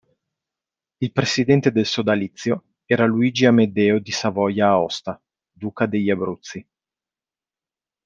Il 1.01 1.11
presidente 1.13 1.71
del 1.71 1.85
sodalizio 1.85 2.69
era 2.85 3.05
Luigi 3.05 3.45
Amedeo 3.45 3.99
di 3.99 4.09
Savoia-Aosta, 4.11 5.21
Duca 5.51 5.85
degli 5.85 6.09
Abruzzi. 6.09 6.67